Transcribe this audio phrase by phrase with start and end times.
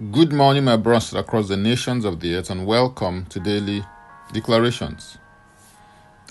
[0.00, 3.84] Good morning, my brothers across the nations of the earth, and welcome to Daily
[4.32, 5.18] Declarations.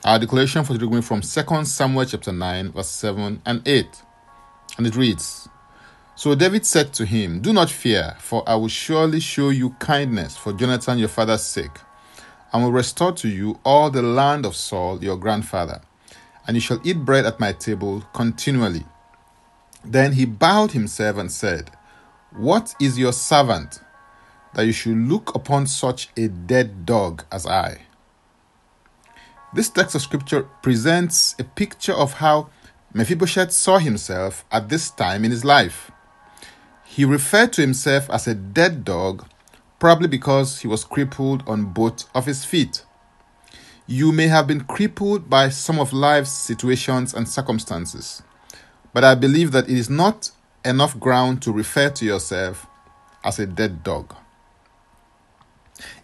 [0.04, 4.02] Our declaration for today be from 2 Samuel chapter 9, verse 7 and 8.
[4.80, 5.48] And it reads
[6.16, 10.36] So David said to him, Do not fear, for I will surely show you kindness
[10.36, 11.78] for Jonathan your father's sake,
[12.52, 15.82] and will restore to you all the land of Saul your grandfather,
[16.48, 18.86] and you shall eat bread at my table continually.
[19.86, 21.70] Then he bowed himself and said,
[22.32, 23.82] what is your servant
[24.54, 27.82] that you should look upon such a dead dog as I?
[29.54, 32.50] This text of scripture presents a picture of how
[32.94, 35.92] Mephibosheth saw himself at this time in his life.
[36.86, 39.28] He referred to himself as a dead dog,
[39.80, 42.86] probably because he was crippled on both of his feet.
[43.88, 48.24] You may have been crippled by some of life's situations and circumstances,
[48.94, 50.32] but I believe that it is not
[50.64, 52.68] enough ground to refer to yourself
[53.24, 54.16] as a dead dog.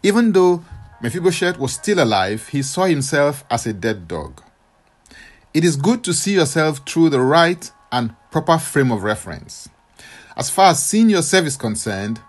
[0.04, 0.64] Even though
[1.02, 4.42] Mephibosheth was still alive, he saw himself as a dead dog.
[5.54, 9.70] It is good to see yourself through the right and proper frame of reference.
[10.36, 12.20] As far as seeing yourself is concerned,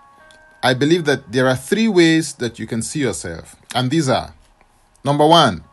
[0.62, 4.34] I believe that there are three ways that you can see yourself, and these are
[5.04, 5.64] number one,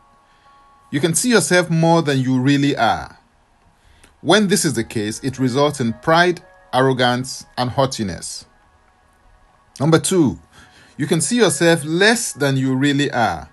[0.92, 3.18] you can see yourself more than you really are.
[4.26, 6.42] When this is the case, it results in pride,
[6.74, 8.48] arrogance, and haughtiness.
[9.80, 10.40] Number two,
[10.98, 13.48] you can see yourself less than you really are.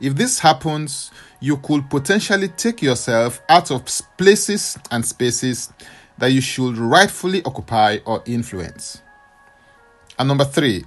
[0.00, 3.84] If this happens, you could potentially take yourself out of
[4.16, 5.72] places and spaces
[6.18, 9.00] that you should rightfully occupy or influence.
[10.18, 10.84] And number three,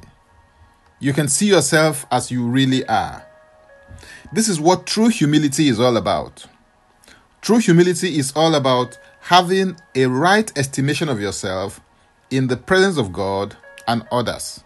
[1.00, 3.26] you can see yourself as you really are.
[4.34, 6.48] This is what true humility is all about.
[7.40, 11.80] True humility is all about having a right estimation of yourself
[12.30, 13.56] in the presence of God
[13.88, 14.64] and others.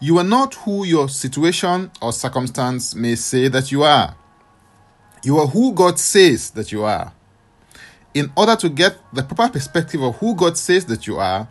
[0.00, 4.16] You are not who your situation or circumstance may say that you are.
[5.24, 7.12] You are who God says that you are.
[8.14, 11.48] In order to get the proper perspective of who God says that you are,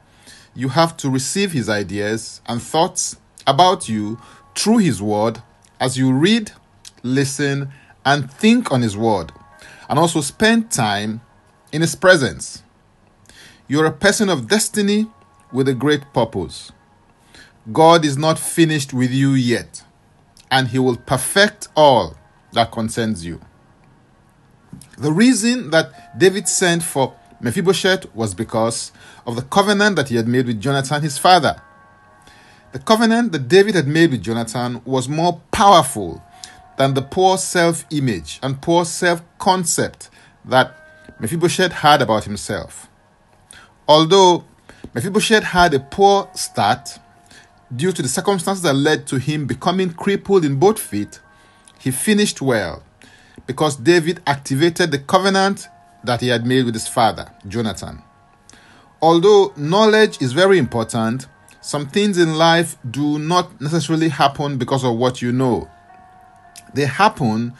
[0.53, 4.19] you have to receive His ideas and thoughts about you
[4.55, 5.41] through His Word
[5.79, 6.51] as you read,
[7.03, 7.71] listen,
[8.05, 9.31] and think on His Word,
[9.89, 11.21] and also spend time
[11.71, 12.63] in His presence.
[13.67, 15.07] You're a person of destiny
[15.51, 16.71] with a great purpose.
[17.71, 19.83] God is not finished with you yet,
[20.49, 22.17] and He will perfect all
[22.53, 23.39] that concerns you.
[24.97, 28.91] The reason that David sent for Mephibosheth was because
[29.25, 31.61] of the covenant that he had made with Jonathan, his father.
[32.71, 36.23] The covenant that David had made with Jonathan was more powerful
[36.77, 40.09] than the poor self image and poor self concept
[40.45, 40.80] that
[41.21, 42.89] Mephibosheth had about himself.
[43.87, 44.43] Although
[44.95, 46.97] Mephibosheth had a poor start
[47.73, 51.19] due to the circumstances that led to him becoming crippled in both feet,
[51.79, 52.81] he finished well
[53.45, 55.67] because David activated the covenant
[56.03, 58.01] that he had made with his father, Jonathan.
[58.99, 61.27] Although knowledge is very important,
[61.61, 65.69] some things in life do not necessarily happen because of what you know.
[66.73, 67.53] They happen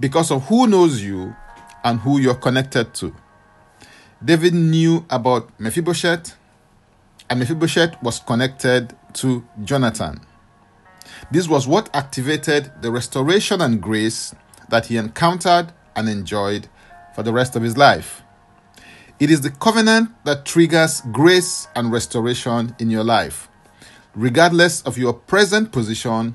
[0.00, 1.36] because of who knows you
[1.84, 3.14] and who you're connected to.
[4.24, 6.34] David knew about Mephibosheth,
[7.28, 10.20] and Mephibosheth was connected to Jonathan.
[11.30, 14.34] This was what activated the restoration and grace
[14.70, 16.68] that he encountered and enjoyed
[17.14, 18.22] for the rest of his life.
[19.20, 23.48] It is the covenant that triggers grace and restoration in your life,
[24.14, 26.34] regardless of your present position,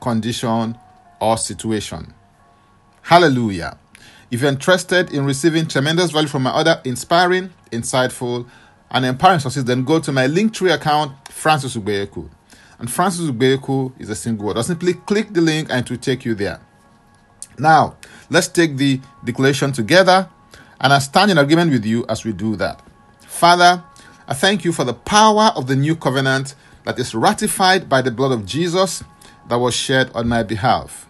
[0.00, 0.76] condition,
[1.20, 2.12] or situation.
[3.02, 3.78] Hallelujah.
[4.30, 8.46] If you're interested in receiving tremendous value from my other inspiring, insightful,
[8.90, 12.28] and empowering sources, then go to my Linktree account, Francis Ubeyeku.
[12.78, 14.58] And Francis Ubeyeku is a single word.
[14.58, 16.60] Or simply click the link and it will take you there.
[17.58, 17.96] Now,
[18.30, 20.28] let's take the declaration together,
[20.80, 22.82] and I stand in agreement with you as we do that.
[23.20, 23.82] Father,
[24.28, 26.54] I thank you for the power of the new covenant
[26.84, 29.02] that is ratified by the blood of Jesus
[29.48, 31.08] that was shed on my behalf.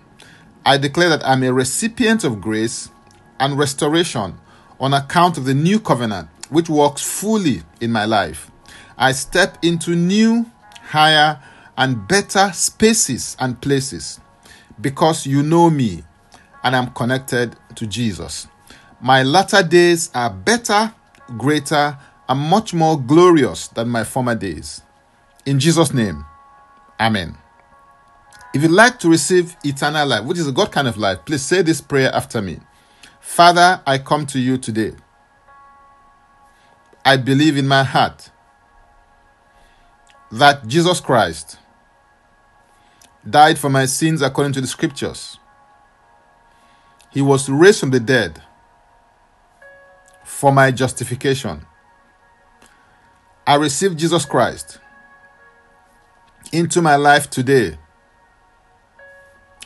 [0.64, 2.90] I declare that I'm a recipient of grace
[3.40, 4.38] and restoration
[4.80, 8.50] on account of the new covenant, which works fully in my life.
[8.96, 10.50] I step into new,
[10.82, 11.40] higher,
[11.76, 14.20] and better spaces and places
[14.80, 16.02] because you know me
[16.64, 18.48] and I'm connected to Jesus.
[19.00, 20.92] My latter days are better,
[21.36, 21.96] greater,
[22.28, 24.82] and much more glorious than my former days.
[25.46, 26.24] In Jesus' name,
[27.00, 27.36] Amen.
[28.52, 31.42] If you'd like to receive eternal life, which is a God kind of life, please
[31.42, 32.58] say this prayer after me.
[33.28, 34.94] Father, I come to you today.
[37.04, 38.30] I believe in my heart
[40.32, 41.58] that Jesus Christ
[43.28, 45.38] died for my sins according to the scriptures.
[47.12, 48.42] He was raised from the dead
[50.24, 51.64] for my justification.
[53.46, 54.80] I receive Jesus Christ
[56.50, 57.78] into my life today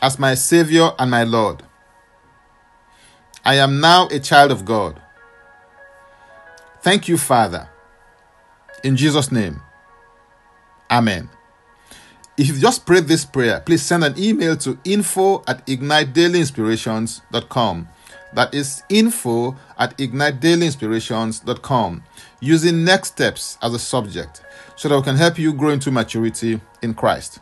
[0.01, 1.63] as my Savior and my Lord.
[3.45, 5.01] I am now a child of God.
[6.81, 7.69] Thank you, Father.
[8.83, 9.61] In Jesus' name,
[10.93, 11.29] Amen.
[12.37, 17.87] If you've just prayed this prayer, please send an email to info at ignitedailyinspirations.com.
[18.33, 22.03] That is info at ignitedailyinspirations.com
[22.39, 24.41] using next steps as a subject
[24.75, 27.39] so that we can help you grow into maturity in Christ.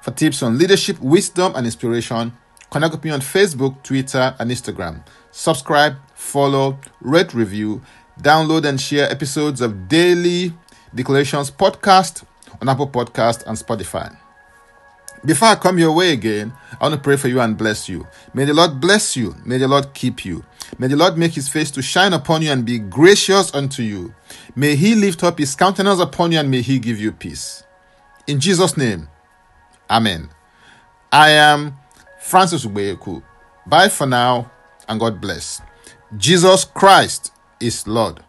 [0.00, 2.32] For tips on leadership, wisdom, and inspiration,
[2.74, 5.00] connect with me on Facebook, Twitter, and Instagram.
[5.30, 7.80] Subscribe, follow, rate, review,
[8.20, 10.52] download, and share episodes of Daily
[10.92, 12.24] Declarations podcast
[12.60, 14.16] on Apple Podcast and Spotify.
[15.24, 18.08] Before I come your way again, I want to pray for you and bless you.
[18.34, 19.36] May the Lord bless you.
[19.44, 20.44] May the Lord keep you.
[20.76, 24.12] May the Lord make his face to shine upon you and be gracious unto you.
[24.56, 27.62] May he lift up his countenance upon you and may he give you peace.
[28.26, 29.06] In Jesus' name,
[29.88, 30.30] Amen.
[31.12, 31.76] I am
[32.24, 33.22] Francis Ubeyeku.
[33.66, 34.50] Bye for now
[34.88, 35.60] and God bless.
[36.16, 37.30] Jesus Christ
[37.60, 38.20] is Lord.